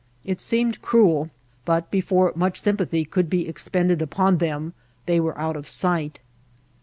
[0.25, 1.29] It seemed cruel;
[1.63, 4.73] but, before much sympa thy could be expended upon them,
[5.05, 6.19] they were out of sight.